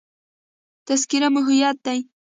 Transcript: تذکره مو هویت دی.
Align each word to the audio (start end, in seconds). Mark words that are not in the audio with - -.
تذکره 0.87 1.27
مو 1.33 1.41
هویت 1.47 1.77
دی. 1.85 1.99